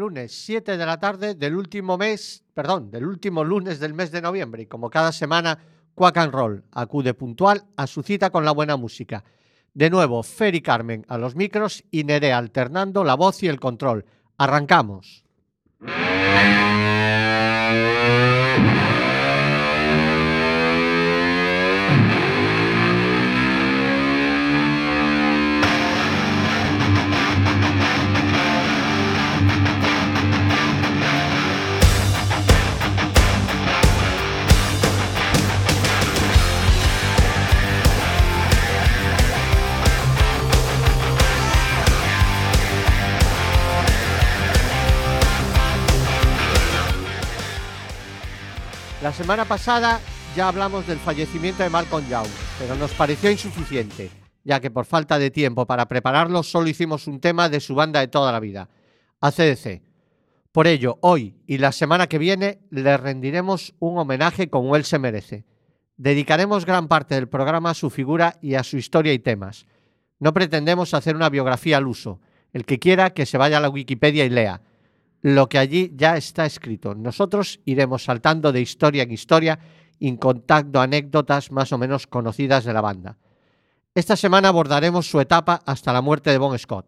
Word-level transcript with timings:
lunes 0.00 0.32
7 0.46 0.78
de 0.78 0.86
la 0.86 0.98
tarde 0.98 1.34
del 1.34 1.54
último 1.54 1.98
mes, 1.98 2.42
perdón, 2.54 2.90
del 2.90 3.04
último 3.04 3.44
lunes 3.44 3.78
del 3.80 3.92
mes 3.92 4.10
de 4.10 4.22
noviembre 4.22 4.62
y 4.62 4.66
como 4.66 4.88
cada 4.88 5.12
semana 5.12 5.58
Quack 5.94 6.16
and 6.16 6.32
Roll 6.32 6.64
acude 6.72 7.12
puntual 7.12 7.64
a 7.76 7.86
su 7.86 8.02
cita 8.02 8.30
con 8.30 8.46
la 8.46 8.52
buena 8.52 8.78
música. 8.78 9.22
De 9.74 9.90
nuevo, 9.90 10.22
Fer 10.22 10.54
y 10.54 10.62
Carmen 10.62 11.04
a 11.06 11.18
los 11.18 11.36
micros 11.36 11.84
y 11.90 12.04
Nerea 12.04 12.38
alternando 12.38 13.04
la 13.04 13.14
voz 13.14 13.42
y 13.42 13.48
el 13.48 13.60
control. 13.60 14.06
Arrancamos. 14.38 15.26
La 49.02 49.14
semana 49.14 49.46
pasada 49.46 49.98
ya 50.36 50.48
hablamos 50.48 50.86
del 50.86 50.98
fallecimiento 50.98 51.62
de 51.62 51.70
Malcolm 51.70 52.06
Young, 52.06 52.28
pero 52.58 52.74
nos 52.76 52.92
pareció 52.92 53.30
insuficiente, 53.30 54.10
ya 54.44 54.60
que 54.60 54.70
por 54.70 54.84
falta 54.84 55.18
de 55.18 55.30
tiempo 55.30 55.66
para 55.66 55.88
prepararlo 55.88 56.42
solo 56.42 56.68
hicimos 56.68 57.06
un 57.06 57.18
tema 57.18 57.48
de 57.48 57.60
su 57.60 57.74
banda 57.74 58.00
de 58.00 58.08
toda 58.08 58.30
la 58.30 58.40
vida, 58.40 58.68
ACDC. 59.22 59.80
Por 60.52 60.66
ello, 60.66 60.98
hoy 61.00 61.34
y 61.46 61.56
la 61.56 61.72
semana 61.72 62.08
que 62.08 62.18
viene 62.18 62.60
le 62.68 62.94
rendiremos 62.98 63.74
un 63.78 63.96
homenaje 63.96 64.50
como 64.50 64.76
él 64.76 64.84
se 64.84 64.98
merece. 64.98 65.46
Dedicaremos 65.96 66.66
gran 66.66 66.86
parte 66.86 67.14
del 67.14 67.28
programa 67.28 67.70
a 67.70 67.74
su 67.74 67.88
figura 67.88 68.36
y 68.42 68.54
a 68.54 68.62
su 68.62 68.76
historia 68.76 69.14
y 69.14 69.18
temas. 69.18 69.66
No 70.18 70.34
pretendemos 70.34 70.92
hacer 70.92 71.16
una 71.16 71.30
biografía 71.30 71.78
al 71.78 71.86
uso. 71.86 72.20
El 72.52 72.66
que 72.66 72.78
quiera 72.78 73.14
que 73.14 73.24
se 73.24 73.38
vaya 73.38 73.56
a 73.56 73.60
la 73.60 73.70
Wikipedia 73.70 74.26
y 74.26 74.28
lea 74.30 74.60
lo 75.22 75.48
que 75.48 75.58
allí 75.58 75.92
ya 75.94 76.16
está 76.16 76.46
escrito. 76.46 76.94
Nosotros 76.94 77.60
iremos 77.64 78.04
saltando 78.04 78.52
de 78.52 78.60
historia 78.60 79.02
en 79.02 79.12
historia 79.12 79.58
y 79.98 80.16
contando 80.16 80.80
anécdotas 80.80 81.52
más 81.52 81.72
o 81.72 81.78
menos 81.78 82.06
conocidas 82.06 82.64
de 82.64 82.72
la 82.72 82.80
banda. 82.80 83.18
Esta 83.94 84.16
semana 84.16 84.48
abordaremos 84.48 85.10
su 85.10 85.20
etapa 85.20 85.60
hasta 85.66 85.92
la 85.92 86.00
muerte 86.00 86.30
de 86.30 86.38
Bon 86.38 86.58
Scott. 86.58 86.86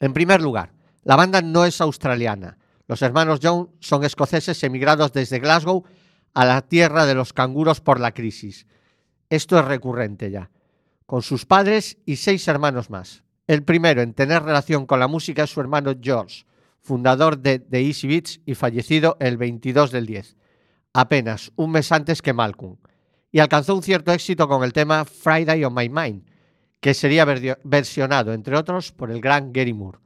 En 0.00 0.12
primer 0.12 0.40
lugar, 0.40 0.72
la 1.04 1.16
banda 1.16 1.42
no 1.42 1.64
es 1.64 1.80
australiana. 1.80 2.58
Los 2.86 3.02
hermanos 3.02 3.40
Young 3.40 3.68
son 3.80 4.04
escoceses 4.04 4.62
emigrados 4.64 5.12
desde 5.12 5.40
Glasgow 5.40 5.84
a 6.34 6.44
la 6.44 6.62
tierra 6.62 7.06
de 7.06 7.14
los 7.14 7.32
canguros 7.32 7.80
por 7.80 8.00
la 8.00 8.12
crisis. 8.12 8.66
Esto 9.28 9.58
es 9.58 9.64
recurrente 9.64 10.30
ya. 10.30 10.50
Con 11.06 11.22
sus 11.22 11.44
padres 11.44 11.98
y 12.06 12.16
seis 12.16 12.46
hermanos 12.48 12.90
más. 12.90 13.24
El 13.46 13.64
primero 13.64 14.00
en 14.00 14.14
tener 14.14 14.42
relación 14.42 14.86
con 14.86 15.00
la 15.00 15.08
música 15.08 15.44
es 15.44 15.50
su 15.50 15.60
hermano 15.60 15.94
George, 16.00 16.44
fundador 16.82 17.38
de 17.38 17.60
The 17.60 17.86
Easy 17.86 18.08
Beats 18.08 18.40
y 18.44 18.54
fallecido 18.54 19.16
el 19.20 19.36
22 19.36 19.92
del 19.92 20.06
10, 20.06 20.36
apenas 20.92 21.52
un 21.56 21.70
mes 21.70 21.90
antes 21.92 22.20
que 22.20 22.32
Malcolm, 22.32 22.76
y 23.30 23.38
alcanzó 23.38 23.74
un 23.74 23.82
cierto 23.82 24.12
éxito 24.12 24.48
con 24.48 24.64
el 24.64 24.72
tema 24.72 25.04
Friday 25.04 25.64
on 25.64 25.74
My 25.74 25.88
Mind, 25.88 26.24
que 26.80 26.94
sería 26.94 27.24
versionado, 27.24 28.32
entre 28.32 28.56
otros, 28.56 28.92
por 28.92 29.10
el 29.10 29.20
gran 29.20 29.52
Gary 29.52 29.72
Moore. 29.72 30.00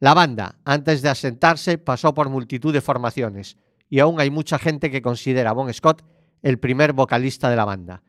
La 0.00 0.14
banda, 0.14 0.58
antes 0.64 1.02
de 1.02 1.10
asentarse, 1.10 1.76
pasó 1.76 2.14
por 2.14 2.30
multitud 2.30 2.72
de 2.72 2.80
formaciones, 2.80 3.58
y 3.90 4.00
aún 4.00 4.18
hay 4.18 4.30
mucha 4.30 4.58
gente 4.58 4.90
que 4.90 5.02
considera 5.02 5.50
a 5.50 5.52
Bon 5.54 5.72
Scott 5.72 6.02
el 6.42 6.58
primer 6.58 6.94
vocalista 6.94 7.50
de 7.50 7.56
la 7.56 7.64
banda. 7.64 8.02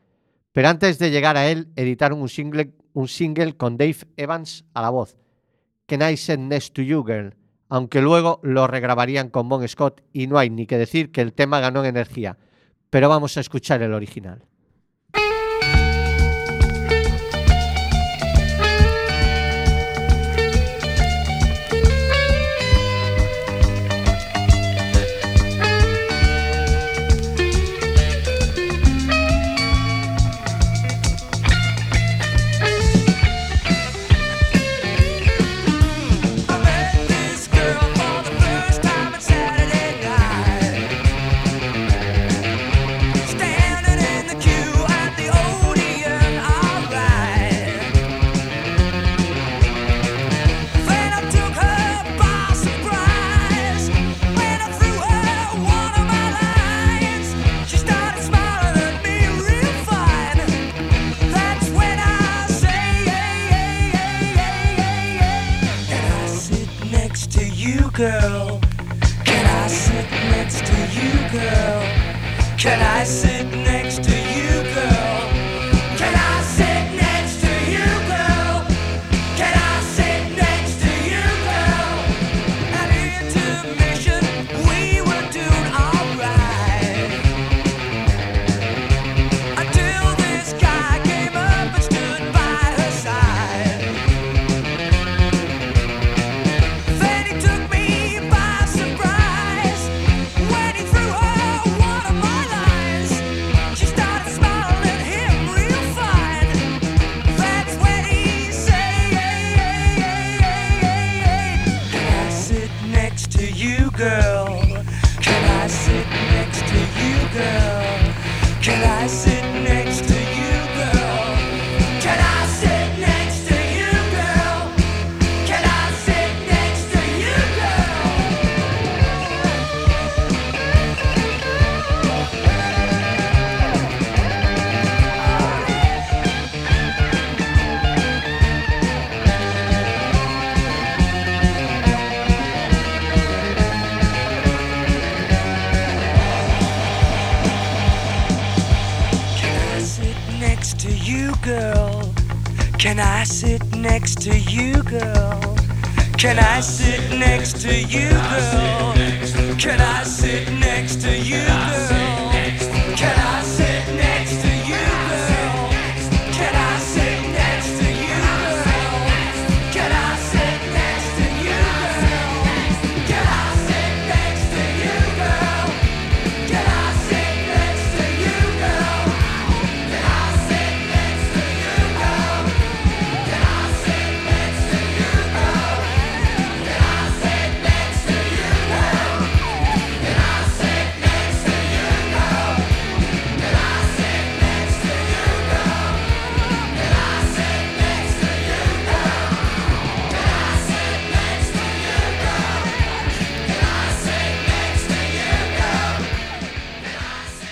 Pero 0.52 0.68
antes 0.68 0.98
de 0.98 1.10
llegar 1.10 1.36
a 1.36 1.48
él, 1.48 1.68
editaron 1.76 2.20
un 2.20 2.28
single, 2.28 2.72
un 2.94 3.08
single 3.08 3.56
con 3.56 3.76
Dave 3.76 3.98
Evans 4.16 4.64
a 4.72 4.82
la 4.82 4.90
voz, 4.90 5.16
Can 5.86 6.08
I 6.08 6.16
Send 6.16 6.48
Next 6.48 6.74
to 6.74 6.82
You 6.82 7.04
Girl, 7.04 7.34
aunque 7.70 8.02
luego 8.02 8.40
lo 8.42 8.66
regrabarían 8.66 9.30
con 9.30 9.48
Bon 9.48 9.66
Scott 9.66 10.02
y 10.12 10.26
no 10.26 10.38
hay 10.38 10.50
ni 10.50 10.66
que 10.66 10.76
decir 10.76 11.10
que 11.10 11.22
el 11.22 11.32
tema 11.32 11.60
ganó 11.60 11.80
en 11.80 11.90
energía. 11.90 12.36
Pero 12.90 13.08
vamos 13.08 13.36
a 13.36 13.40
escuchar 13.40 13.80
el 13.82 13.94
original. 13.94 14.44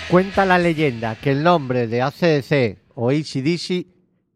Cuenta 0.09 0.43
la 0.43 0.57
leyenda 0.57 1.15
que 1.17 1.29
el 1.29 1.43
nombre 1.43 1.85
de 1.85 2.01
ACDC 2.01 2.79
o 2.95 3.11
ACDC 3.11 3.85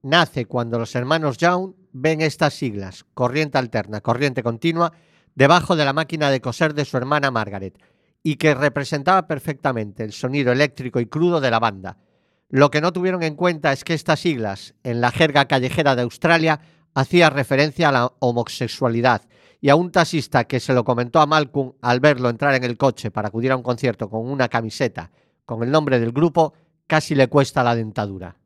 nace 0.03 0.45
cuando 0.45 0.77
los 0.77 0.93
hermanos 0.93 1.37
Young 1.39 1.73
ven 1.91 2.21
estas 2.21 2.53
siglas, 2.53 3.05
corriente 3.15 3.57
alterna, 3.57 3.99
corriente 3.99 4.43
continua, 4.43 4.93
debajo 5.33 5.75
de 5.75 5.83
la 5.83 5.91
máquina 5.91 6.29
de 6.29 6.41
coser 6.41 6.75
de 6.75 6.85
su 6.85 6.95
hermana 6.95 7.31
Margaret, 7.31 7.75
y 8.21 8.35
que 8.35 8.53
representaba 8.53 9.25
perfectamente 9.25 10.03
el 10.03 10.13
sonido 10.13 10.51
eléctrico 10.51 10.99
y 10.99 11.07
crudo 11.07 11.41
de 11.41 11.49
la 11.49 11.59
banda. 11.59 11.97
Lo 12.49 12.69
que 12.69 12.79
no 12.79 12.93
tuvieron 12.93 13.23
en 13.23 13.33
cuenta 13.33 13.73
es 13.73 13.83
que 13.83 13.95
estas 13.95 14.19
siglas, 14.19 14.75
en 14.83 15.01
la 15.01 15.09
jerga 15.09 15.45
callejera 15.45 15.95
de 15.95 16.03
Australia, 16.03 16.59
hacía 16.93 17.31
referencia 17.31 17.89
a 17.89 17.93
la 17.93 18.13
homosexualidad, 18.19 19.23
y 19.59 19.69
a 19.69 19.75
un 19.75 19.91
taxista 19.91 20.43
que 20.43 20.59
se 20.59 20.73
lo 20.73 20.83
comentó 20.83 21.19
a 21.19 21.25
Malcolm 21.25 21.73
al 21.81 21.99
verlo 21.99 22.29
entrar 22.29 22.53
en 22.53 22.63
el 22.63 22.77
coche 22.77 23.09
para 23.09 23.29
acudir 23.29 23.51
a 23.51 23.55
un 23.55 23.63
concierto 23.63 24.07
con 24.07 24.29
una 24.29 24.49
camiseta 24.49 25.09
con 25.45 25.63
el 25.63 25.71
nombre 25.71 25.99
del 25.99 26.11
grupo, 26.11 26.53
casi 26.87 27.15
le 27.15 27.27
cuesta 27.27 27.63
la 27.63 27.75
dentadura. 27.75 28.37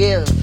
Give, 0.00 0.39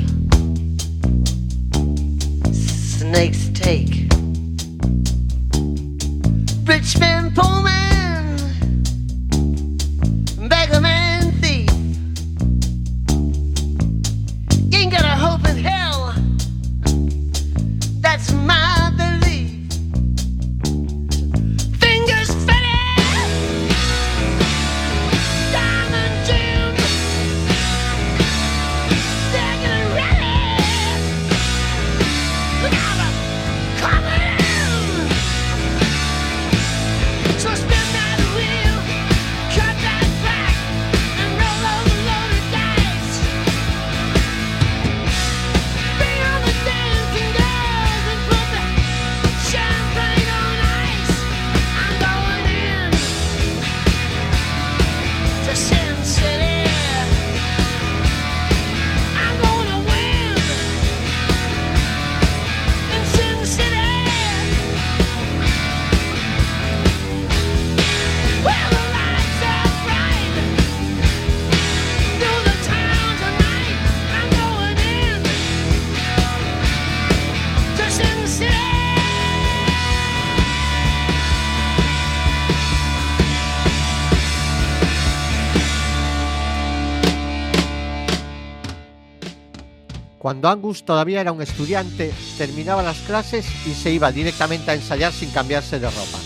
Cuando 90.28 90.50
Angus 90.50 90.84
todavía 90.84 91.22
era 91.22 91.32
un 91.32 91.42
estudiante, 91.42 92.12
terminaba 92.38 92.84
las 92.84 93.00
clases 93.04 93.48
y 93.66 93.74
se 93.74 93.94
iba 93.94 94.12
directamente 94.12 94.70
a 94.70 94.74
ensayar 94.74 95.14
sin 95.14 95.32
cambiarse 95.32 95.80
de 95.80 95.90
ropa. 95.90 96.20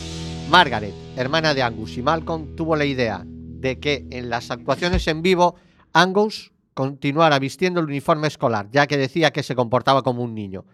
Margaret, 0.49 0.95
hermana 1.15 1.53
de 1.53 1.61
Angus 1.61 1.95
y 1.97 2.01
Malcolm, 2.01 2.55
tuvo 2.55 2.75
la 2.75 2.85
idea 2.85 3.21
de 3.23 3.79
que 3.79 4.07
en 4.09 4.31
las 4.31 4.49
actuaciones 4.49 5.05
en 5.07 5.21
vivo 5.21 5.53
Angus 5.93 6.51
continuara 6.73 7.37
vistiendo 7.37 7.79
el 7.79 7.85
uniforme 7.85 8.27
escolar, 8.27 8.69
ya 8.71 8.87
que 8.87 8.97
decía 8.97 9.29
que 9.29 9.43
se 9.43 9.53
comportaba 9.53 10.01
como 10.01 10.23
un 10.23 10.33
niño. 10.33 10.65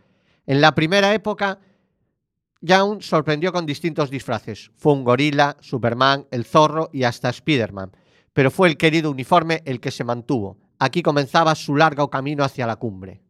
En 0.46 0.62
la 0.62 0.74
primera 0.74 1.13
época, 1.13 1.60
Young 2.62 3.01
sorprendió 3.01 3.51
con 3.51 3.65
distintos 3.65 4.10
disfraces. 4.10 4.72
Fue 4.77 4.93
un 4.93 5.03
gorila, 5.03 5.57
Superman, 5.60 6.27
el 6.31 6.46
zorro 6.46 6.89
y 6.93 7.03
hasta 7.03 7.27
Spider-Man. 7.27 7.91
Pero 8.31 8.51
fue 8.51 8.69
el 8.69 8.77
querido 8.77 9.12
uniforme 9.12 9.63
el 9.65 9.81
que 9.81 9.91
se 9.91 10.05
mantuvo. 10.05 10.66
Aquí 10.79 11.01
comenzaba 11.01 11.55
su 11.55 11.75
largo 11.75 12.10
camino 12.10 12.43
hacia 12.43 12.67
la 12.67 12.75
cumbre. 12.75 13.22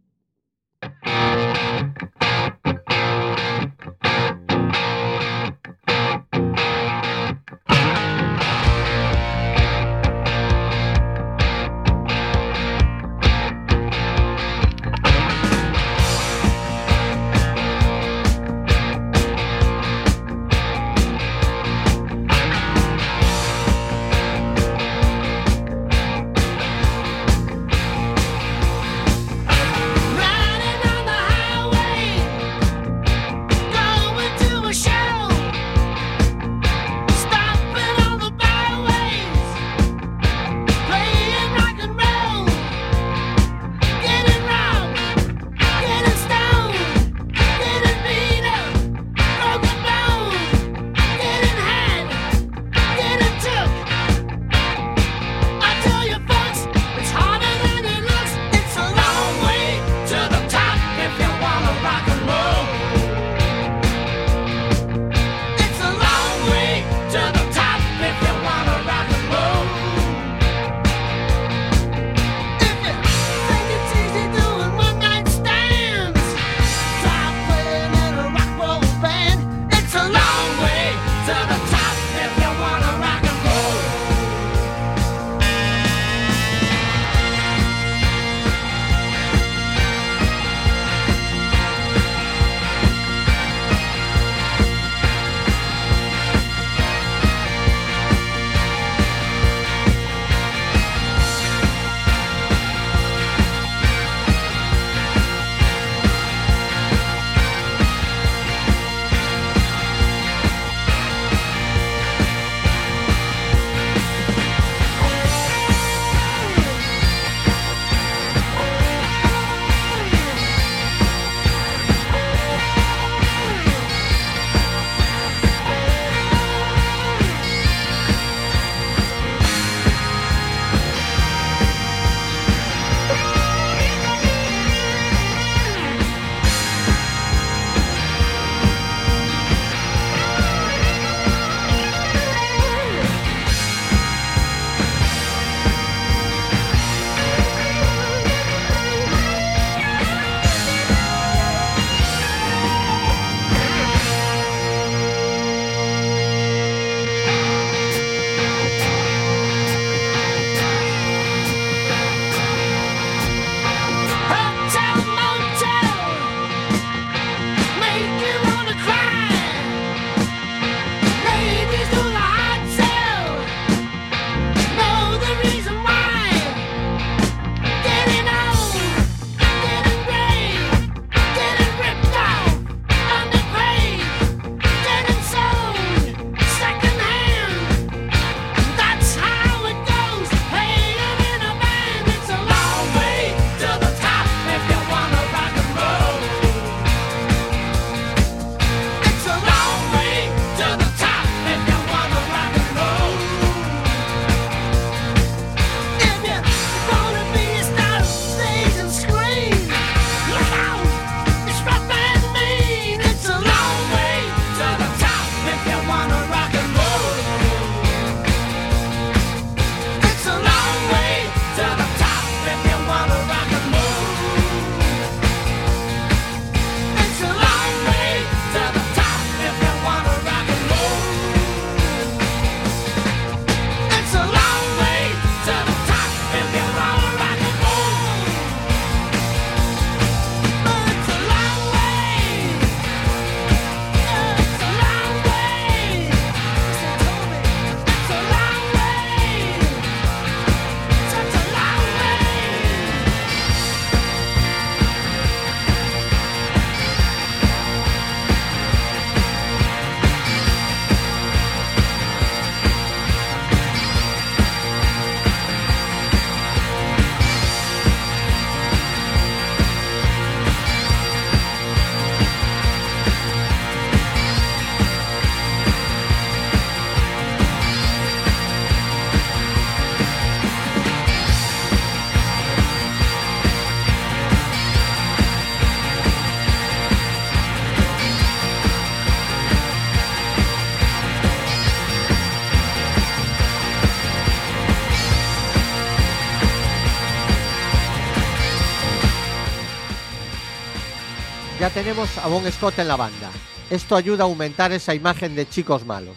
Ya 301.68 301.74
tenemos 301.74 302.18
a 302.20 302.28
Bon 302.28 302.50
Scott 302.50 302.80
en 302.80 302.88
la 302.88 302.96
banda. 302.96 303.30
Esto 303.70 303.98
ayuda 303.98 304.24
a 304.24 304.28
aumentar 304.28 304.72
esa 304.72 304.96
imagen 304.96 305.36
de 305.36 305.50
chicos 305.50 305.86
malos. 305.86 306.16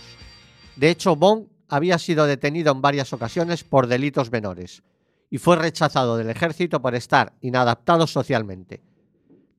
De 0.76 0.90
hecho, 0.90 1.16
Bon 1.16 1.48
había 1.68 1.98
sido 1.98 2.26
detenido 2.26 2.70
en 2.70 2.80
varias 2.80 3.12
ocasiones 3.12 3.64
por 3.64 3.88
delitos 3.88 4.30
menores 4.30 4.84
y 5.28 5.38
fue 5.38 5.56
rechazado 5.56 6.16
del 6.16 6.30
ejército 6.30 6.80
por 6.80 6.94
estar 6.94 7.32
inadaptado 7.40 8.06
socialmente. 8.06 8.80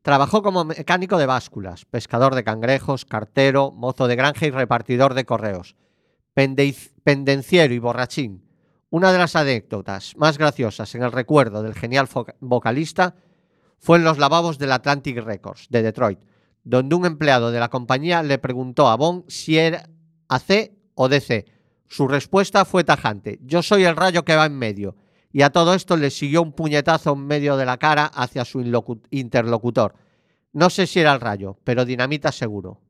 Trabajó 0.02 0.42
como 0.42 0.64
mecánico 0.64 1.18
de 1.18 1.26
básculas, 1.26 1.84
pescador 1.84 2.36
de 2.36 2.46
cangrejos, 2.46 3.04
cartero, 3.04 3.72
mozo 3.72 4.08
de 4.08 4.16
granja 4.16 4.46
y 4.46 4.52
repartidor 4.52 5.14
de 5.14 5.26
correos, 5.26 5.76
pendenciero 6.34 7.74
y 7.74 7.80
borrachín. 7.80 8.46
Una 8.92 9.12
de 9.12 9.18
las 9.18 9.36
anécdotas 9.36 10.16
más 10.16 10.38
graciosas 10.38 10.96
en 10.96 11.04
el 11.04 11.12
recuerdo 11.12 11.64
del 11.64 11.74
genial 11.74 12.08
vocalista 12.40 13.16
fue 13.82 13.98
en 13.98 14.04
los 14.04 14.20
lavabos 14.20 14.60
del 14.60 14.72
Atlantic 14.72 15.18
Records 15.18 15.68
de 15.70 15.82
Detroit, 15.82 16.20
donde 16.64 16.96
un 16.96 17.06
empleado 17.06 17.52
de 17.52 17.60
la 17.60 17.70
compañía 17.70 18.22
le 18.22 18.38
preguntó 18.38 18.88
a 18.88 18.96
Bon 18.96 19.26
si 19.28 19.58
era 19.58 19.90
AC 20.30 20.72
o 20.94 21.10
DC. 21.10 21.46
Su 21.88 22.08
respuesta 22.08 22.64
fue 22.64 22.84
tajante: 22.84 23.40
Yo 23.42 23.64
soy 23.64 23.84
el 23.84 23.96
rayo 23.96 24.24
que 24.24 24.36
va 24.36 24.46
en 24.46 24.58
medio. 24.58 24.96
Y 25.34 25.42
a 25.42 25.50
todo 25.50 25.74
esto 25.74 25.98
le 25.98 26.12
siguió 26.12 26.42
un 26.42 26.52
puñetazo 26.52 27.14
en 27.14 27.26
medio 27.26 27.58
de 27.58 27.66
la 27.66 27.78
cara 27.78 28.06
hacia 28.06 28.46
su 28.46 28.62
interlocutor. 29.10 29.96
No 30.54 30.70
sé 30.70 30.86
si 30.86 31.00
era 31.00 31.14
el 31.14 31.22
rayo, 31.22 31.58
pero 31.64 31.86
dinamita 31.86 32.32
seguro. 32.32 32.82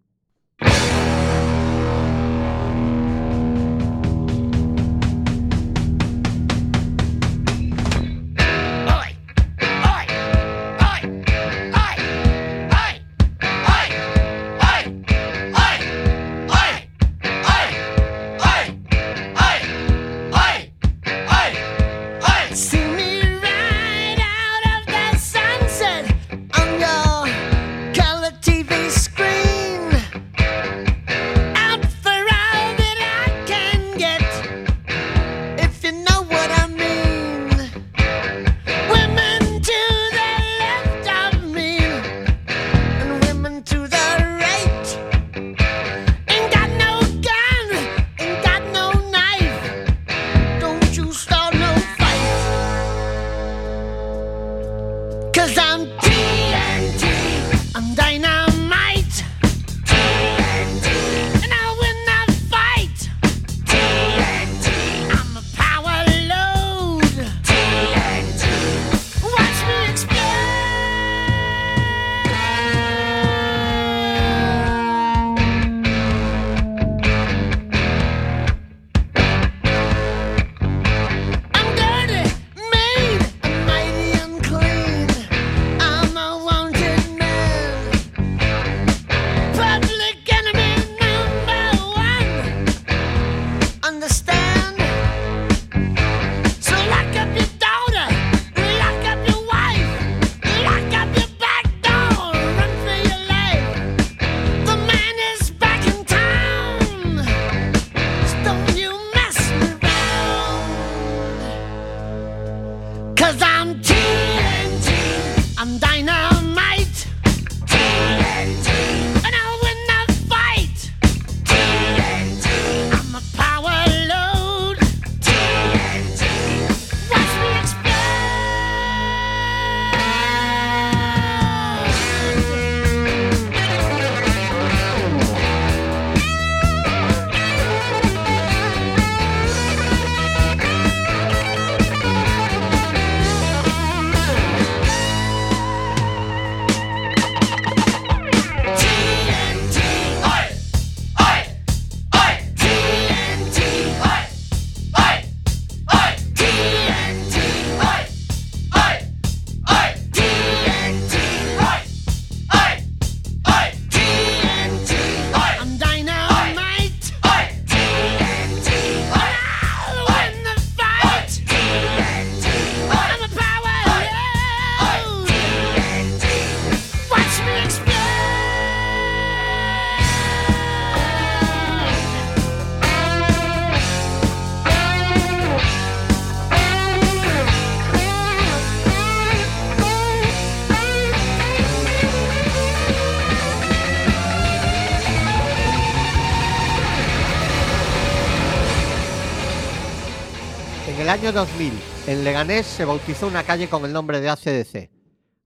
Año 201.21 201.33
2000, 201.33 201.71
en 202.07 202.23
Leganés 202.23 202.65
se 202.65 202.83
bautizó 202.83 203.27
una 203.27 203.43
calle 203.43 203.69
con 203.69 203.85
el 203.85 203.93
nombre 203.93 204.19
de 204.21 204.29
ACDC. 204.29 204.89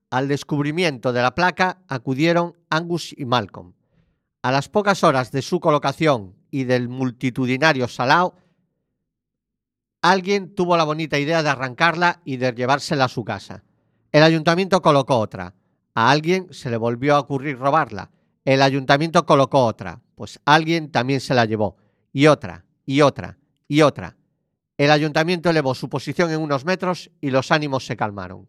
Al 0.08 0.26
descubrimiento 0.26 1.12
de 1.12 1.20
la 1.20 1.34
placa 1.34 1.82
acudieron 1.86 2.56
Angus 2.70 3.14
y 3.14 3.26
Malcolm. 3.26 3.74
A 4.40 4.52
las 4.52 4.70
pocas 4.70 5.04
horas 5.04 5.32
de 5.32 5.42
su 5.42 5.60
colocación 5.60 6.34
y 6.50 6.64
del 6.64 6.88
multitudinario 6.88 7.88
salao, 7.88 8.36
alguien 10.00 10.54
tuvo 10.54 10.78
la 10.78 10.84
bonita 10.84 11.18
idea 11.18 11.42
de 11.42 11.50
arrancarla 11.50 12.22
y 12.24 12.38
de 12.38 12.52
llevársela 12.52 13.04
a 13.04 13.08
su 13.08 13.22
casa. 13.22 13.62
El 14.12 14.22
ayuntamiento 14.22 14.80
colocó 14.80 15.18
otra. 15.18 15.56
A 15.94 16.10
alguien 16.10 16.48
se 16.54 16.70
le 16.70 16.78
volvió 16.78 17.16
a 17.16 17.20
ocurrir 17.20 17.58
robarla. 17.58 18.10
El 18.46 18.62
ayuntamiento 18.62 19.26
colocó 19.26 19.66
otra. 19.66 20.00
Pues 20.14 20.40
alguien 20.46 20.90
también 20.90 21.20
se 21.20 21.34
la 21.34 21.44
llevó. 21.44 21.76
Y 22.14 22.28
otra, 22.28 22.64
y 22.86 23.02
otra, 23.02 23.36
y 23.68 23.82
otra. 23.82 24.16
El 24.78 24.90
ayuntamiento 24.90 25.48
elevó 25.48 25.74
su 25.74 25.88
posición 25.88 26.30
en 26.30 26.40
unos 26.40 26.66
metros 26.66 27.10
y 27.22 27.30
los 27.30 27.50
ánimos 27.50 27.86
se 27.86 27.96
calmaron. 27.96 28.46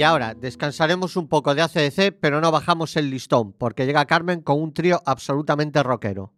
Y 0.00 0.02
ahora 0.02 0.32
descansaremos 0.32 1.14
un 1.16 1.28
poco 1.28 1.54
de 1.54 1.60
ACDC, 1.60 2.16
pero 2.18 2.40
no 2.40 2.50
bajamos 2.50 2.96
el 2.96 3.10
listón, 3.10 3.52
porque 3.52 3.84
llega 3.84 4.06
Carmen 4.06 4.40
con 4.40 4.58
un 4.58 4.72
trío 4.72 5.02
absolutamente 5.04 5.82
rockero. 5.82 6.32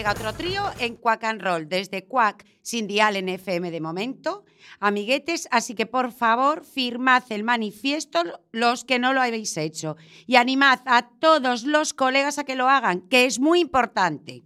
Llega 0.00 0.12
otro 0.12 0.32
trío 0.32 0.62
en 0.78 0.96
Quack 0.96 1.24
and 1.24 1.42
Roll, 1.42 1.68
desde 1.68 2.06
Quack, 2.06 2.46
sin 2.62 2.86
dial 2.86 3.16
en 3.16 3.28
FM 3.28 3.70
de 3.70 3.82
momento. 3.82 4.46
Amiguetes, 4.78 5.46
así 5.50 5.74
que 5.74 5.84
por 5.84 6.10
favor, 6.10 6.64
firmad 6.64 7.22
el 7.28 7.44
manifiesto 7.44 8.22
los 8.50 8.86
que 8.86 8.98
no 8.98 9.12
lo 9.12 9.20
habéis 9.20 9.58
hecho 9.58 9.98
y 10.26 10.36
animad 10.36 10.80
a 10.86 11.10
todos 11.18 11.64
los 11.64 11.92
colegas 11.92 12.38
a 12.38 12.44
que 12.44 12.56
lo 12.56 12.70
hagan, 12.70 13.02
que 13.10 13.26
es 13.26 13.40
muy 13.40 13.60
importante. 13.60 14.42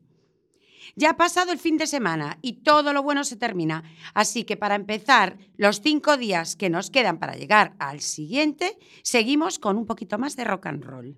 Ya 0.97 1.11
ha 1.11 1.17
pasado 1.17 1.53
el 1.53 1.61
fin 1.61 1.77
de 1.77 1.87
semana 1.87 2.41
y 2.43 2.65
todo 2.65 2.93
lo 2.93 3.05
bueno 3.05 3.23
se 3.23 3.37
termina. 3.37 3.85
Así 4.13 4.43
que 4.43 4.57
para 4.57 4.75
empezar, 4.75 5.39
los 5.57 5.81
cinco 5.81 6.17
días 6.17 6.57
que 6.57 6.69
nos 6.69 6.91
quedan 6.91 7.21
para 7.21 7.37
llegar 7.37 7.77
al 7.79 8.01
siguiente, 8.01 8.77
seguimos 9.05 9.61
con 9.61 9.79
un 9.79 9.87
poquito 9.87 10.19
más 10.19 10.35
de 10.35 10.43
rock 10.43 10.67
and 10.67 10.83
roll. 10.83 11.17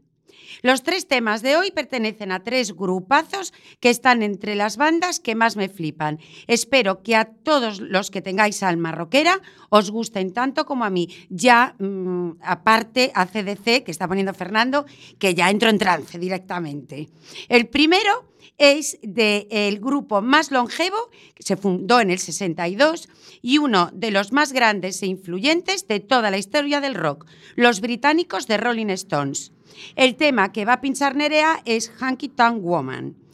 Los 0.62 0.82
tres 0.82 1.06
temas 1.06 1.42
de 1.42 1.56
hoy 1.56 1.70
pertenecen 1.70 2.32
a 2.32 2.42
tres 2.42 2.74
grupazos 2.74 3.52
que 3.80 3.90
están 3.90 4.22
entre 4.22 4.54
las 4.54 4.76
bandas 4.76 5.20
que 5.20 5.34
más 5.34 5.56
me 5.56 5.68
flipan. 5.68 6.18
Espero 6.46 7.02
que 7.02 7.16
a 7.16 7.26
todos 7.26 7.80
los 7.80 8.10
que 8.10 8.22
tengáis 8.22 8.62
alma 8.62 8.92
rockera 8.92 9.40
os 9.70 9.90
gusten 9.90 10.32
tanto 10.32 10.64
como 10.64 10.84
a 10.84 10.90
mí. 10.90 11.08
Ya, 11.28 11.74
mm, 11.78 12.38
aparte, 12.42 13.12
a 13.14 13.26
CDC, 13.26 13.84
que 13.84 13.90
está 13.90 14.08
poniendo 14.08 14.34
Fernando, 14.34 14.86
que 15.18 15.34
ya 15.34 15.50
entro 15.50 15.70
en 15.70 15.78
trance 15.78 16.18
directamente. 16.18 17.08
El 17.48 17.68
primero 17.68 18.26
es 18.58 18.98
del 19.02 19.80
grupo 19.80 20.22
más 20.22 20.50
longevo, 20.50 21.10
que 21.34 21.42
se 21.42 21.56
fundó 21.56 22.00
en 22.00 22.10
el 22.10 22.18
62, 22.18 23.08
y 23.42 23.58
uno 23.58 23.90
de 23.92 24.10
los 24.10 24.32
más 24.32 24.52
grandes 24.52 25.02
e 25.02 25.06
influyentes 25.06 25.86
de 25.88 26.00
toda 26.00 26.30
la 26.30 26.38
historia 26.38 26.80
del 26.80 26.94
rock, 26.94 27.26
los 27.54 27.80
británicos 27.80 28.46
de 28.46 28.56
Rolling 28.56 28.90
Stones. 28.90 29.52
El 29.94 30.16
tema 30.16 30.52
que 30.52 30.64
va 30.64 30.74
a 30.74 30.80
pinchar 30.80 31.16
Nerea 31.16 31.62
es 31.64 31.92
Hanky 32.00 32.28
Tonk 32.28 32.62
Woman. 32.62 33.26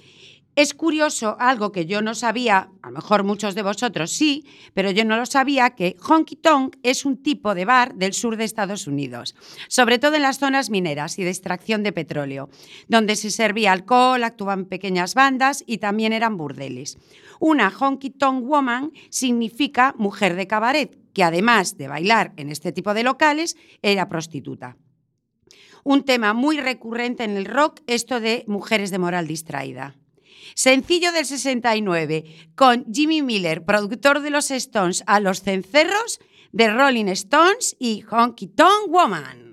Es 0.54 0.74
curioso, 0.74 1.34
algo 1.40 1.72
que 1.72 1.86
yo 1.86 2.02
no 2.02 2.14
sabía, 2.14 2.68
a 2.82 2.88
lo 2.88 2.96
mejor 2.96 3.24
muchos 3.24 3.54
de 3.54 3.62
vosotros 3.62 4.12
sí, 4.12 4.44
pero 4.74 4.90
yo 4.90 5.02
no 5.02 5.16
lo 5.16 5.24
sabía, 5.24 5.70
que 5.70 5.96
honky 6.06 6.36
tonk 6.36 6.76
es 6.82 7.06
un 7.06 7.22
tipo 7.22 7.54
de 7.54 7.64
bar 7.64 7.94
del 7.94 8.12
sur 8.12 8.36
de 8.36 8.44
Estados 8.44 8.86
Unidos, 8.86 9.34
sobre 9.68 9.98
todo 9.98 10.16
en 10.16 10.22
las 10.22 10.38
zonas 10.38 10.68
mineras 10.68 11.18
y 11.18 11.24
de 11.24 11.30
extracción 11.30 11.82
de 11.82 11.92
petróleo, 11.92 12.50
donde 12.86 13.16
se 13.16 13.30
servía 13.30 13.72
alcohol, 13.72 14.22
actuaban 14.24 14.66
pequeñas 14.66 15.14
bandas 15.14 15.64
y 15.66 15.78
también 15.78 16.12
eran 16.12 16.36
burdeles. 16.36 16.98
Una 17.40 17.70
honky 17.70 18.10
tonk 18.10 18.44
woman 18.46 18.92
significa 19.08 19.94
mujer 19.96 20.36
de 20.36 20.48
cabaret, 20.48 20.98
que 21.14 21.24
además 21.24 21.78
de 21.78 21.88
bailar 21.88 22.34
en 22.36 22.50
este 22.50 22.72
tipo 22.72 22.92
de 22.92 23.04
locales, 23.04 23.56
era 23.80 24.10
prostituta 24.10 24.76
un 25.84 26.04
tema 26.04 26.32
muy 26.32 26.60
recurrente 26.60 27.24
en 27.24 27.36
el 27.36 27.44
rock, 27.44 27.80
esto 27.86 28.20
de 28.20 28.44
mujeres 28.46 28.90
de 28.90 28.98
moral 28.98 29.26
distraída. 29.26 29.96
Sencillo 30.54 31.12
del 31.12 31.24
69, 31.24 32.24
con 32.54 32.84
Jimmy 32.92 33.22
Miller, 33.22 33.64
productor 33.64 34.20
de 34.20 34.30
los 34.30 34.50
Stones, 34.50 35.02
a 35.06 35.20
los 35.20 35.42
cencerros 35.42 36.20
de 36.52 36.68
Rolling 36.68 37.06
Stones 37.06 37.76
y 37.78 38.04
Honky 38.10 38.48
Tonk 38.48 38.88
Woman. 38.88 39.51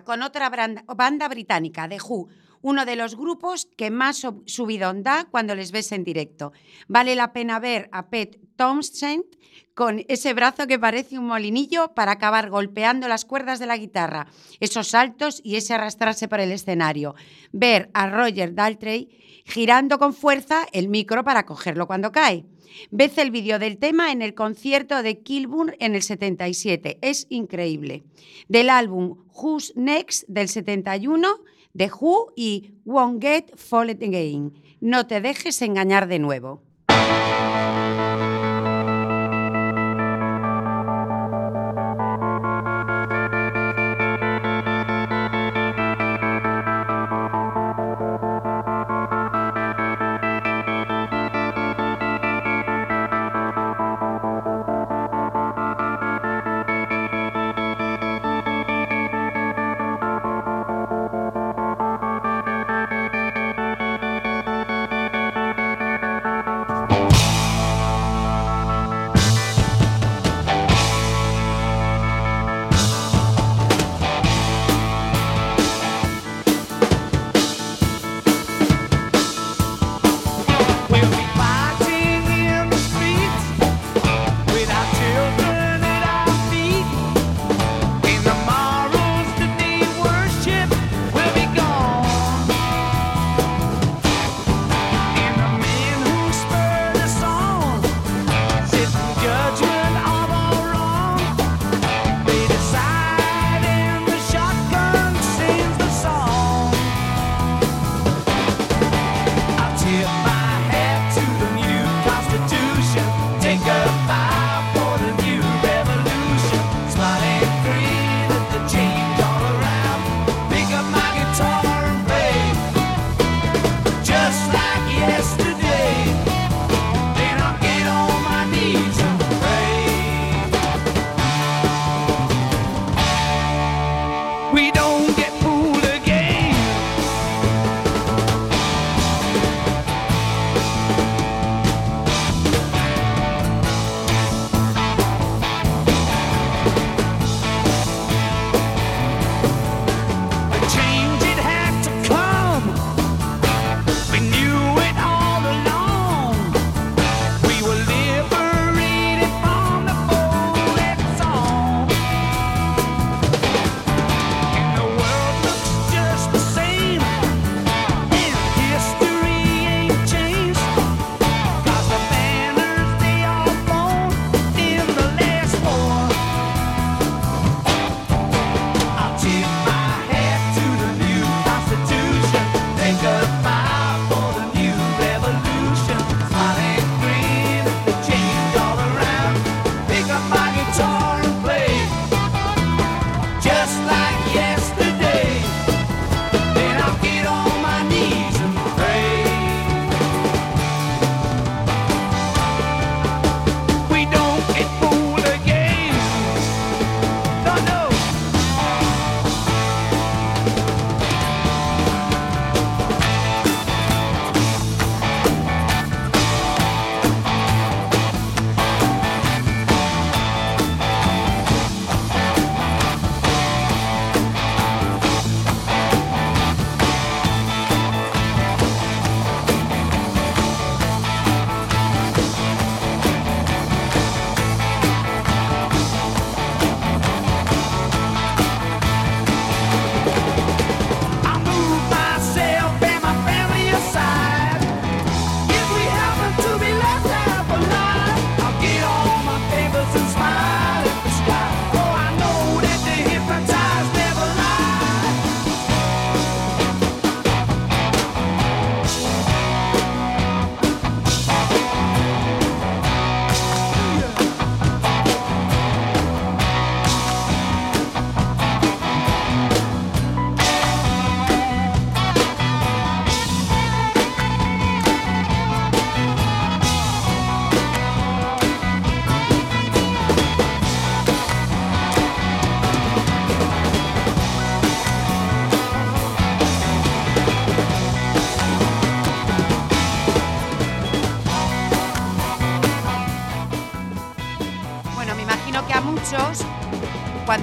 con 0.00 0.22
otra 0.22 0.48
banda, 0.50 0.84
banda 0.96 1.28
británica, 1.28 1.88
The 1.88 1.98
Who, 2.00 2.28
uno 2.62 2.86
de 2.86 2.96
los 2.96 3.16
grupos 3.16 3.68
que 3.76 3.90
más 3.90 4.26
subidón 4.46 5.02
da 5.02 5.26
cuando 5.30 5.54
les 5.54 5.72
ves 5.72 5.92
en 5.92 6.04
directo. 6.04 6.52
Vale 6.88 7.14
la 7.14 7.32
pena 7.32 7.58
ver 7.58 7.88
a 7.92 8.08
Pet 8.08 8.38
Townshend 8.56 9.24
con 9.74 10.04
ese 10.08 10.34
brazo 10.34 10.66
que 10.66 10.78
parece 10.78 11.18
un 11.18 11.26
molinillo 11.26 11.94
para 11.94 12.12
acabar 12.12 12.50
golpeando 12.50 13.08
las 13.08 13.24
cuerdas 13.24 13.58
de 13.58 13.66
la 13.66 13.76
guitarra, 13.76 14.26
esos 14.60 14.88
saltos 14.88 15.40
y 15.42 15.56
ese 15.56 15.74
arrastrarse 15.74 16.28
por 16.28 16.40
el 16.40 16.52
escenario. 16.52 17.14
Ver 17.52 17.90
a 17.94 18.08
Roger 18.08 18.54
Daltrey 18.54 19.42
girando 19.44 19.98
con 19.98 20.14
fuerza 20.14 20.66
el 20.72 20.88
micro 20.88 21.24
para 21.24 21.46
cogerlo 21.46 21.86
cuando 21.86 22.12
cae. 22.12 22.44
Ved 22.90 23.18
el 23.18 23.30
vídeo 23.30 23.58
del 23.58 23.78
tema 23.78 24.12
en 24.12 24.22
el 24.22 24.34
concierto 24.34 25.02
de 25.02 25.20
Kilburn 25.20 25.74
en 25.78 25.94
el 25.94 26.02
77. 26.02 26.98
Es 27.02 27.26
increíble. 27.28 28.02
Del 28.48 28.70
álbum 28.70 29.24
Who's 29.34 29.72
Next 29.76 30.24
del 30.28 30.48
71, 30.48 31.28
de 31.74 31.90
Who 31.90 32.32
y 32.36 32.72
Won't 32.84 33.22
Get 33.22 33.56
Fooled 33.56 34.02
Again. 34.02 34.52
No 34.80 35.06
te 35.06 35.20
dejes 35.20 35.62
engañar 35.62 36.08
de 36.08 36.18
nuevo. 36.18 36.62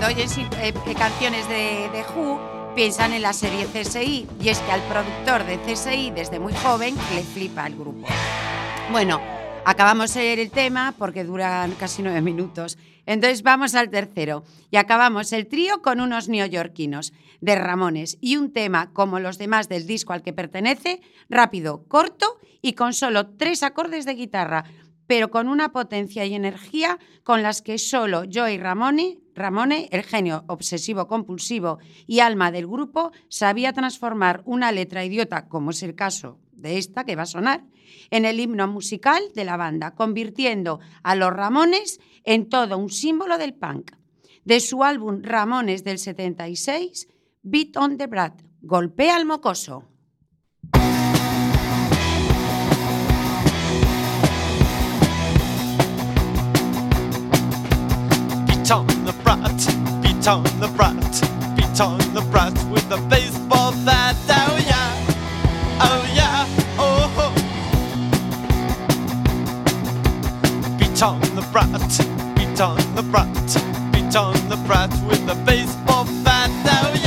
Oyen 0.10 0.28
eh, 0.64 0.74
eh, 0.88 0.95
canciones 0.95 1.47
de, 1.47 1.88
de 1.93 2.03
Who, 2.16 2.74
piensan 2.74 3.14
en 3.14 3.22
la 3.22 3.32
serie 3.32 3.68
CSI. 3.68 4.26
Y 4.41 4.49
es 4.49 4.57
que 4.57 4.72
al 4.72 4.82
productor 4.84 5.45
de 5.45 5.60
CSI, 5.60 6.10
desde 6.10 6.39
muy 6.39 6.51
joven, 6.51 6.95
le 7.14 7.22
flipa 7.22 7.68
el 7.68 7.76
grupo. 7.76 8.07
Bueno, 8.91 9.22
acabamos 9.66 10.16
el 10.16 10.49
tema 10.49 10.95
porque 10.97 11.24
duran 11.24 11.74
casi 11.74 12.01
nueve 12.01 12.22
minutos. 12.22 12.80
Entonces 13.05 13.43
vamos 13.43 13.76
al 13.76 13.91
tercero. 13.91 14.43
Y 14.72 14.78
acabamos 14.78 15.32
el 15.32 15.45
trío 15.45 15.84
con 15.84 16.01
unos 16.01 16.28
neoyorquinos 16.28 17.14
de 17.39 17.55
Ramones 17.55 18.18
y 18.20 18.38
un 18.38 18.51
tema 18.51 18.91
como 18.93 19.20
los 19.20 19.38
demás 19.38 19.70
del 19.70 19.86
disco 19.86 20.14
al 20.14 20.24
que 20.24 20.34
pertenece, 20.34 21.01
rápido, 21.30 21.84
corto 21.88 22.39
y 22.64 22.74
con 22.74 22.93
solo 22.93 23.28
tres 23.28 23.62
acordes 23.62 24.05
de 24.05 24.16
guitarra, 24.16 24.66
pero 25.10 25.32
con 25.32 25.47
una 25.47 25.72
potencia 25.72 26.24
y 26.28 26.36
energía 26.36 26.99
con 27.24 27.41
las 27.41 27.64
que 27.64 27.80
solo 27.80 28.26
Joey 28.32 28.60
Ramone, 28.60 29.18
Ramone, 29.34 29.89
el 29.91 30.03
genio 30.03 30.43
obsesivo 30.45 31.07
compulsivo 31.07 31.80
y 32.05 32.20
alma 32.20 32.51
del 32.51 32.68
grupo, 32.68 33.12
sabía 33.28 33.74
transformar 33.74 34.43
una 34.45 34.72
letra 34.72 35.03
idiota, 35.03 35.47
como 35.47 35.72
es 35.72 35.82
el 35.82 35.95
caso 35.95 36.38
de 36.51 36.78
esta 36.78 37.05
que 37.05 37.16
va 37.16 37.24
a 37.24 37.26
sonar, 37.26 37.66
en 38.12 38.24
el 38.24 38.39
himno 38.39 38.68
musical 38.68 39.24
de 39.34 39.45
la 39.45 39.57
banda, 39.57 39.95
convirtiendo 39.95 40.80
a 41.01 41.16
los 41.16 41.34
Ramones 41.34 41.99
en 42.24 42.47
todo 42.47 42.78
un 42.78 42.91
símbolo 42.91 43.39
del 43.39 43.55
punk. 43.55 43.93
De 44.45 44.60
su 44.60 44.84
álbum 44.84 45.24
Ramones 45.24 45.84
del 45.84 45.97
76, 45.97 47.07
Beat 47.41 47.76
on 47.78 47.97
the 47.97 48.05
Brat, 48.05 48.43
Golpea 48.62 49.16
al 49.16 49.26
mocoso. 49.26 49.86
The 59.12 59.24
brat, 59.24 59.41
beat 60.03 60.28
on 60.28 60.43
the 60.60 60.68
brat, 60.78 60.93
beat 61.55 61.82
on 61.82 61.97
the 62.14 62.22
brat 62.30 62.53
with 62.70 62.91
a 62.91 62.97
baseball 63.10 63.72
bat. 63.84 64.16
Oh 64.30 64.57
yeah, 64.72 64.91
oh 65.82 66.03
yeah, 66.14 66.45
oh. 66.78 67.07
ho. 67.16 67.28
Beat 70.78 71.01
on 71.01 71.20
the 71.36 71.41
brat, 71.51 71.72
beat 72.36 72.62
on 72.62 72.78
the 72.95 73.01
brat, 73.01 73.47
beat 73.91 74.16
on 74.16 74.34
the 74.47 74.57
brat 74.68 74.91
with 75.07 75.28
a 75.28 75.36
baseball 75.43 76.05
bat. 76.24 76.51
Oh 76.68 76.93
yeah, 76.93 76.99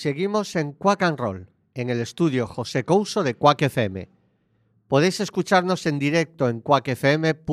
seguimos 0.00 0.56
en 0.56 0.72
Quack 0.72 1.02
and 1.02 1.18
Roll, 1.18 1.46
en 1.74 1.90
el 1.90 2.00
estudio 2.00 2.46
José 2.46 2.86
Couso 2.86 3.22
de 3.22 3.34
Quack 3.34 3.60
FM. 3.62 4.08
Podéis 4.88 5.20
escucharnos 5.20 5.84
en 5.84 5.98
directo 5.98 6.48
en 6.48 6.62
quackfm.org 6.62 7.44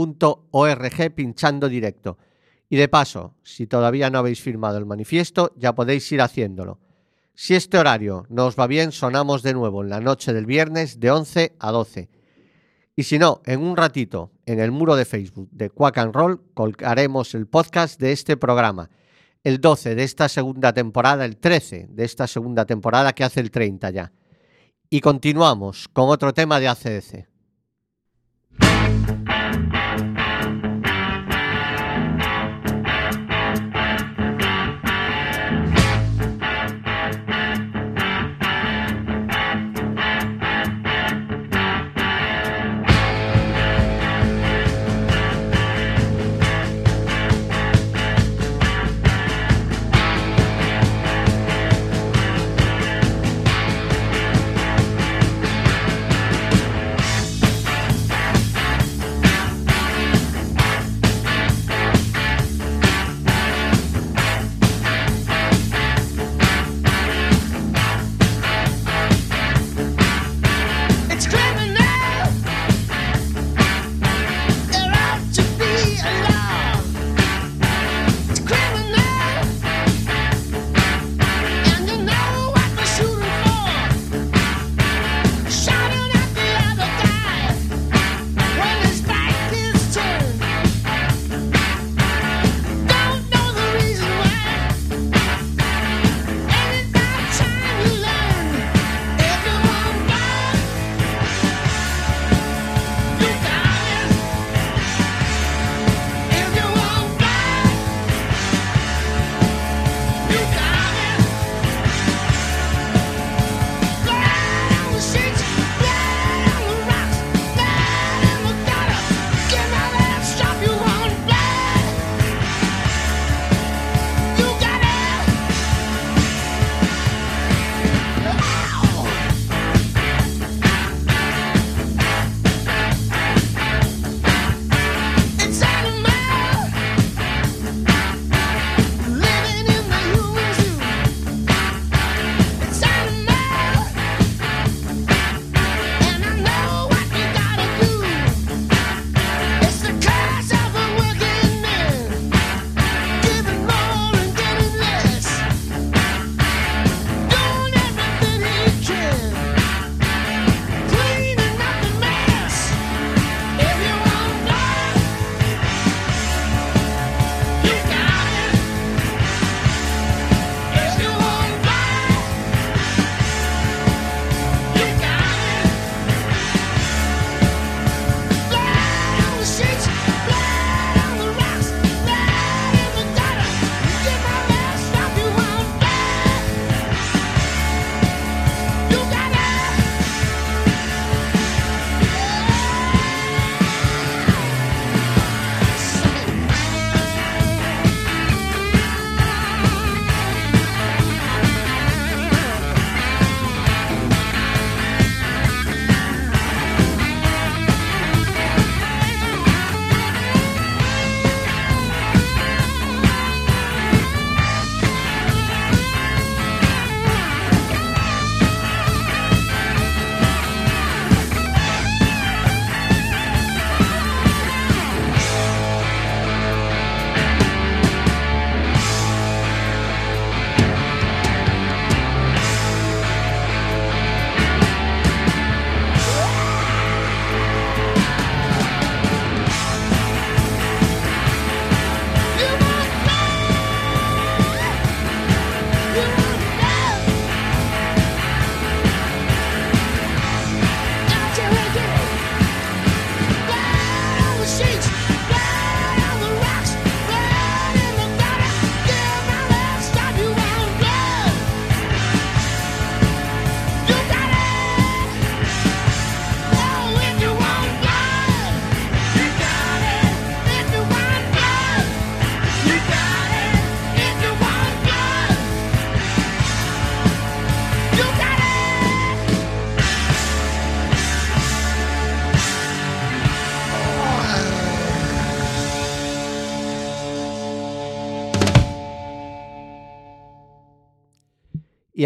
pinchando 1.13 1.67
directo. 1.67 2.17
Y 2.69 2.77
de 2.77 2.87
paso, 2.87 3.35
si 3.43 3.67
todavía 3.67 4.09
no 4.09 4.19
habéis 4.19 4.41
firmado 4.41 4.77
el 4.77 4.85
manifiesto, 4.85 5.51
ya 5.57 5.75
podéis 5.75 6.09
ir 6.13 6.21
haciéndolo. 6.21 6.79
Si 7.35 7.53
este 7.53 7.77
horario 7.77 8.25
no 8.29 8.45
os 8.45 8.57
va 8.57 8.65
bien, 8.65 8.93
sonamos 8.93 9.43
de 9.43 9.53
nuevo 9.53 9.83
en 9.83 9.89
la 9.89 9.99
noche 9.99 10.31
del 10.31 10.45
viernes 10.45 11.01
de 11.01 11.11
11 11.11 11.57
a 11.59 11.71
12. 11.71 12.09
Y 12.95 13.03
si 13.03 13.19
no, 13.19 13.41
en 13.45 13.59
un 13.61 13.75
ratito, 13.75 14.31
en 14.45 14.61
el 14.61 14.71
muro 14.71 14.95
de 14.95 15.03
Facebook 15.03 15.49
de 15.51 15.69
Quack 15.69 15.97
and 15.97 16.15
Roll, 16.15 16.41
colgaremos 16.53 17.35
el 17.35 17.45
podcast 17.45 17.99
de 17.99 18.13
este 18.13 18.37
programa 18.37 18.89
el 19.43 19.59
12 19.59 19.95
de 19.95 20.03
esta 20.03 20.29
segunda 20.29 20.73
temporada, 20.73 21.25
el 21.25 21.37
13 21.37 21.87
de 21.89 22.05
esta 22.05 22.27
segunda 22.27 22.65
temporada 22.65 23.13
que 23.13 23.23
hace 23.23 23.39
el 23.39 23.51
30 23.51 23.89
ya. 23.91 24.11
Y 24.89 25.01
continuamos 25.01 25.87
con 25.87 26.09
otro 26.09 26.33
tema 26.33 26.59
de 26.59 26.67
ACDC. 26.67 27.27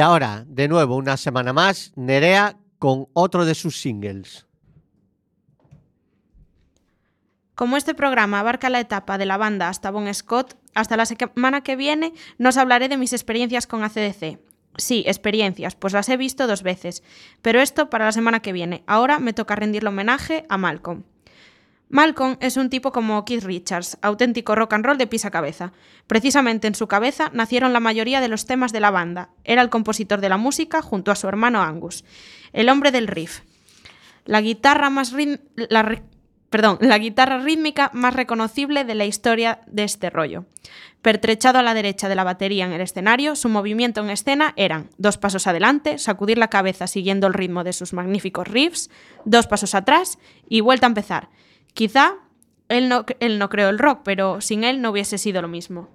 Ahora, 0.02 0.44
de 0.48 0.68
nuevo, 0.68 0.96
una 0.96 1.18
semana 1.18 1.54
más, 1.54 1.92
Nerea 1.96 2.58
con 2.80 3.08
otro 3.14 3.46
de 3.46 3.56
sus 3.56 3.80
singles. 3.80 4.48
Como 7.56 7.78
este 7.78 7.94
programa 7.94 8.40
abarca 8.40 8.70
la 8.70 8.80
etapa 8.80 9.18
de 9.18 9.26
la 9.28 9.38
banda 9.38 9.70
hasta 9.70 9.92
Bon 9.92 10.12
Scott, 10.14 10.58
hasta 10.74 10.98
la 10.98 11.06
semana 11.06 11.62
que 11.62 11.76
viene 11.76 12.14
nos 12.40 12.58
hablaré 12.58 12.90
de 12.90 12.98
mis 12.98 13.14
experiencias 13.14 13.68
con 13.68 13.84
ACDC. 13.84 14.40
Sí, 14.78 15.04
experiencias, 15.06 15.76
pues 15.76 15.94
las 15.94 16.10
he 16.10 16.18
visto 16.18 16.48
dos 16.48 16.64
veces, 16.64 17.04
pero 17.42 17.62
esto 17.62 17.90
para 17.90 18.06
la 18.06 18.14
semana 18.14 18.42
que 18.42 18.54
viene. 18.54 18.84
Ahora 18.88 19.20
me 19.20 19.34
toca 19.34 19.56
rendirle 19.56 19.90
homenaje 19.90 20.46
a 20.50 20.58
Malcolm. 20.58 21.04
Malcolm 21.92 22.38
es 22.40 22.56
un 22.56 22.70
tipo 22.70 22.94
como 22.94 23.26
Keith 23.26 23.44
Richards, 23.44 23.98
auténtico 24.02 24.56
rock 24.56 24.72
and 24.72 24.86
roll 24.86 24.98
de 24.98 25.08
pisa 25.08 25.30
cabeza. 25.30 25.74
Precisamente 26.08 26.68
en 26.68 26.74
su 26.74 26.88
cabeza 26.88 27.30
nacieron 27.34 27.74
la 27.74 27.82
mayoría 27.82 28.22
de 28.22 28.30
los 28.30 28.46
temas 28.46 28.72
de 28.72 28.80
la 28.80 28.92
banda. 28.92 29.30
Era 29.44 29.62
el 29.62 29.70
compositor 29.70 30.22
de 30.22 30.30
la 30.30 30.38
música 30.38 30.82
junto 30.82 31.12
a 31.12 31.16
su 31.16 31.28
hermano 31.28 31.62
Angus, 31.62 32.06
el 32.54 32.70
hombre 32.70 32.92
del 32.92 33.08
riff. 33.08 33.42
La 34.24 34.40
guitarra 34.40 34.90
más 34.90 35.14
perdón, 36.50 36.78
la 36.80 36.98
guitarra 36.98 37.40
rítmica 37.40 37.92
más 37.94 38.16
reconocible 38.16 38.86
de 38.86 38.96
la 38.96 39.04
historia 39.04 39.60
de 39.68 39.84
este 39.84 40.10
rollo. 40.10 40.46
Pertrechado 41.02 41.60
a 41.60 41.64
la 41.64 41.74
derecha 41.74 42.08
de 42.08 42.16
la 42.16 42.24
batería 42.24 42.66
en 42.66 42.72
el 42.72 42.82
escenario, 42.82 43.36
su 43.36 43.50
movimiento 43.50 44.00
en 44.00 44.12
escena 44.12 44.54
eran 44.56 44.90
dos 44.98 45.18
pasos 45.18 45.46
adelante, 45.46 45.98
sacudir 45.98 46.38
la 46.38 46.50
cabeza 46.50 46.88
siguiendo 46.88 47.28
el 47.28 47.34
ritmo 47.34 47.66
de 47.66 47.74
sus 47.74 47.92
magníficos 47.92 48.48
riffs, 48.48 48.90
dos 49.26 49.48
pasos 49.48 49.76
atrás 49.76 50.20
y 50.48 50.62
vuelta 50.62 50.86
a 50.86 50.90
empezar. 50.90 51.30
Quizá 51.74 52.16
él 52.70 52.90
no, 52.90 53.06
él 53.20 53.40
no 53.40 53.50
creó 53.50 53.70
el 53.70 53.80
rock, 53.80 54.02
pero 54.04 54.42
sin 54.42 54.64
él 54.64 54.82
no 54.82 54.92
hubiese 54.92 55.18
sido 55.18 55.42
lo 55.42 55.48
mismo. 55.48 55.90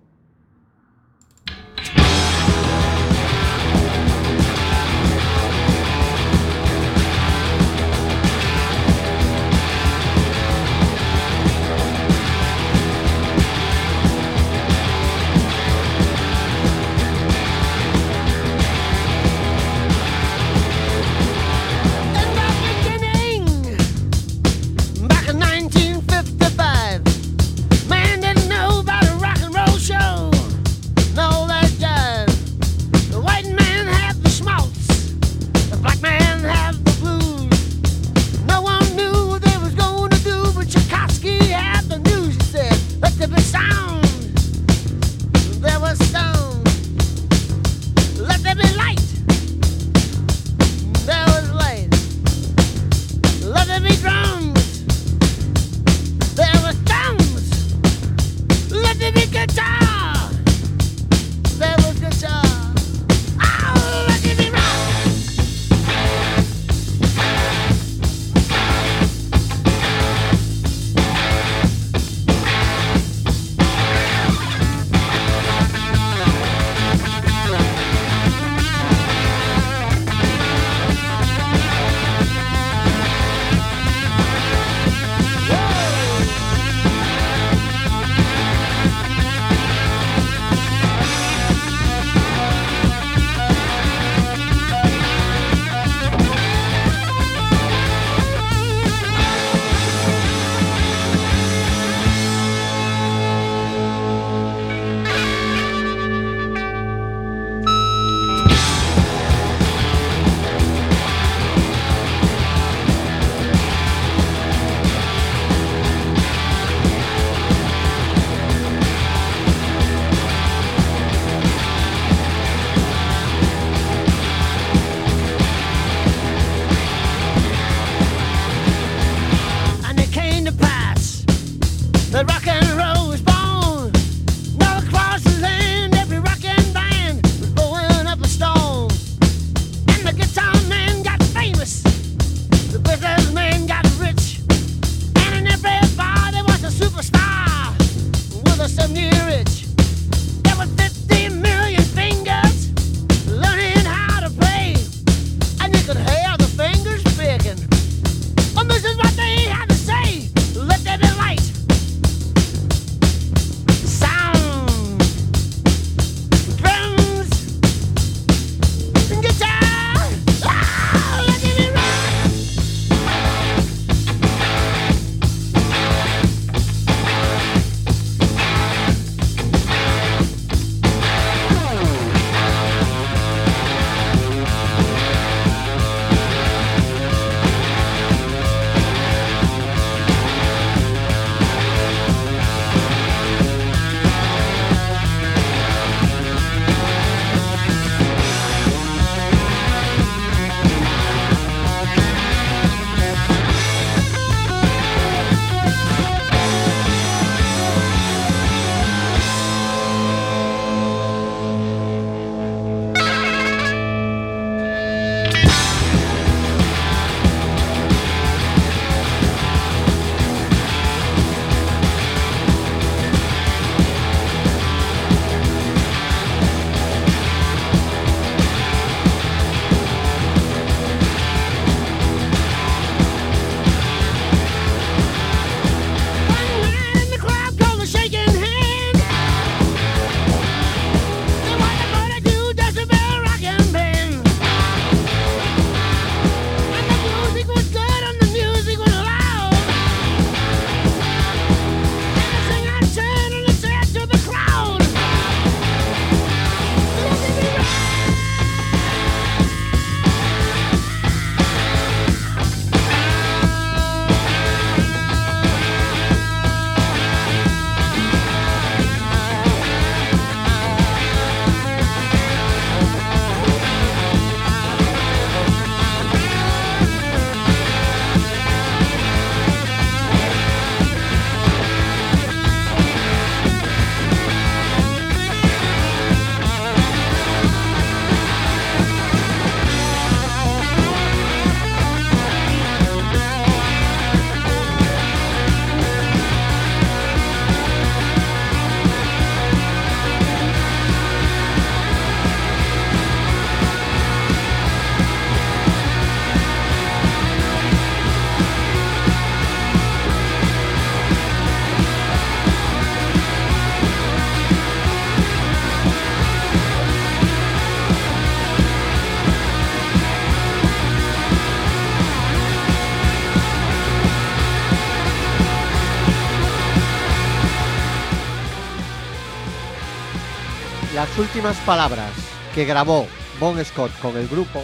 Las 331.17 331.27
últimas 331.27 331.57
palabras 331.59 332.11
que 332.55 332.67
grabó 332.67 333.07
Bon 333.41 333.63
Scott 333.65 333.91
con 334.01 334.17
el 334.19 334.29
grupo, 334.29 334.63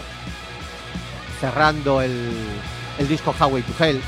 cerrando 1.39 1.99
el, 1.99 2.29
el 2.99 3.07
disco 3.07 3.33
Highway 3.33 3.63
to 3.63 3.83
Hell, 3.83 3.99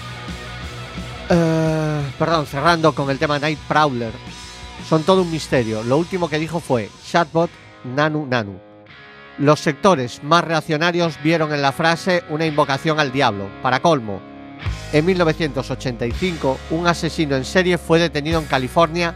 eh, 1.29 2.01
perdón, 2.19 2.45
cerrando 2.45 2.93
con 2.93 3.09
el 3.09 3.17
tema 3.17 3.39
Night 3.39 3.57
Prowler, 3.67 4.11
son 4.87 5.01
todo 5.03 5.23
un 5.23 5.31
misterio. 5.31 5.81
Lo 5.83 5.97
último 5.97 6.29
que 6.29 6.37
dijo 6.37 6.59
fue 6.59 6.89
Chatbot 7.07 7.49
Nanu 7.83 8.27
Nanu. 8.27 8.59
Los 9.39 9.59
sectores 9.59 10.23
más 10.23 10.43
reaccionarios 10.43 11.17
vieron 11.23 11.51
en 11.51 11.63
la 11.63 11.71
frase 11.71 12.23
una 12.29 12.45
invocación 12.45 12.99
al 12.99 13.11
diablo. 13.11 13.49
Para 13.63 13.81
colmo, 13.81 14.21
en 14.93 15.03
1985 15.03 16.59
un 16.69 16.85
asesino 16.85 17.35
en 17.35 17.45
serie 17.45 17.79
fue 17.79 17.97
detenido 17.97 18.39
en 18.39 18.45
California 18.45 19.15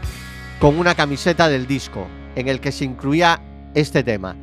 con 0.58 0.78
una 0.78 0.96
camiseta 0.96 1.48
del 1.48 1.68
disco, 1.68 2.08
en 2.36 2.48
el 2.48 2.60
que 2.60 2.72
se 2.72 2.84
incluía 2.84 3.40
este 3.74 4.02
tema. 4.02 4.36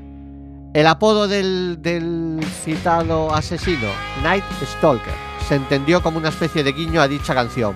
El 0.74 0.86
apodo 0.86 1.28
del, 1.28 2.40
citado 2.64 3.34
asesino, 3.34 3.88
Night 4.22 4.44
Stalker, 4.64 5.14
se 5.48 5.56
entendió 5.56 6.02
como 6.02 6.18
una 6.20 6.30
especie 6.30 6.64
de 6.64 6.74
guiño 6.74 7.02
a 7.02 7.08
dicha 7.08 7.34
canción. 7.34 7.76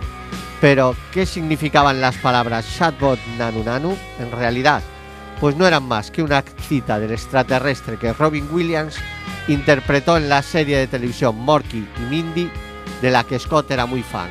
Pero, 0.59 0.95
¿qué 1.12 1.26
significaban 1.26 2.01
las 2.01 2.16
palabras 2.18 2.68
Chatbot 2.78 3.20
Nanu 3.38 3.64
Nanu? 3.64 3.97
En 4.20 4.32
realidad, 4.32 4.84
pues 5.39 5.55
no 5.55 5.66
eran 5.66 5.84
más 5.84 6.12
que 6.12 6.22
una 6.22 6.43
cita 6.68 6.99
del 6.99 7.14
extraterrestre 7.14 7.97
que 7.97 8.14
Robin 8.14 8.47
Williams 8.51 8.97
interpretó 9.47 10.18
en 10.18 10.30
la 10.30 10.43
serie 10.43 10.78
de 10.78 10.88
televisión 10.88 11.36
Morky 11.38 11.88
y 11.97 12.01
Mindy, 12.09 12.51
de 13.01 13.09
la 13.09 13.24
que 13.24 13.39
Scott 13.39 13.72
era 13.72 13.88
muy 13.88 14.03
fan. 14.03 14.30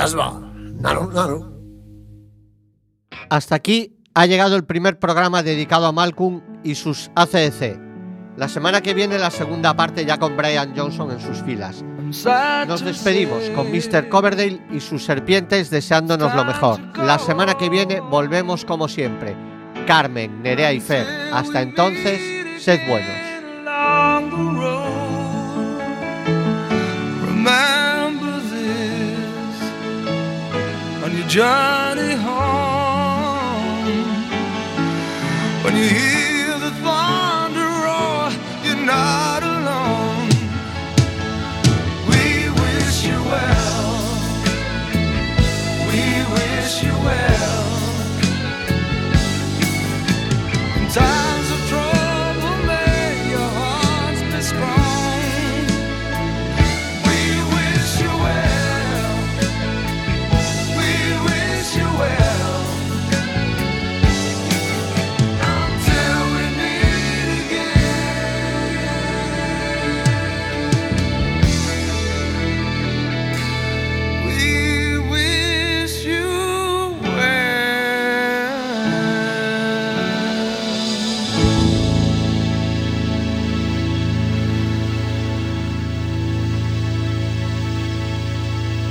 Shasba, 0.00 0.32
Naru 0.80 1.12
Naru. 1.12 1.44
Hasta 3.28 3.54
aquí 3.54 3.98
ha 4.14 4.24
llegado 4.24 4.56
el 4.56 4.64
primer 4.64 4.98
programa 4.98 5.42
dedicado 5.42 5.84
a 5.84 5.92
Malcolm 5.92 6.40
y 6.64 6.74
sus 6.74 7.10
ACDC. 7.14 7.78
La 8.38 8.48
semana 8.48 8.80
que 8.80 8.94
viene 8.94 9.18
la 9.18 9.30
segunda 9.30 9.76
parte 9.76 10.06
ya 10.06 10.16
con 10.16 10.38
Brian 10.38 10.74
Johnson 10.74 11.10
en 11.10 11.20
sus 11.20 11.42
filas. 11.42 11.84
Nos 12.66 12.82
despedimos 12.82 13.50
con 13.50 13.70
Mr. 13.70 14.08
Coverdale 14.08 14.62
y 14.72 14.80
sus 14.80 15.04
serpientes 15.04 15.68
deseándonos 15.68 16.34
lo 16.34 16.46
mejor. 16.46 16.80
La 16.96 17.18
semana 17.18 17.58
que 17.58 17.68
viene 17.68 18.00
volvemos 18.00 18.64
como 18.64 18.88
siempre. 18.88 19.36
Carmen, 19.86 20.42
Nerea 20.42 20.72
y 20.72 20.80
Fer. 20.80 21.06
Hasta 21.30 21.60
entonces, 21.60 22.18
sed 22.58 22.80
buenos. 22.88 23.20
journey 31.30 32.16
home. 32.16 33.86
When 35.62 35.76
you 35.76 35.88
hear 35.88 36.58
the 36.58 36.72
thunder 36.82 37.70
roar, 37.84 38.32
you're 38.64 38.84
not 38.84 39.40
alone. 39.44 40.28
We 42.10 42.50
wish 42.62 43.04
you 43.04 43.18
well. 43.32 43.94
We 45.90 46.02
wish 46.34 46.82
you 46.82 46.94
well. 47.06 47.62
Time 50.92 51.39